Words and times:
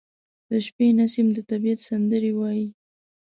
•د 0.49 0.51
شپې 0.65 0.87
نسیم 0.99 1.27
د 1.33 1.39
طبیعت 1.49 1.79
سندرې 1.87 2.31
وايي. 2.39 2.67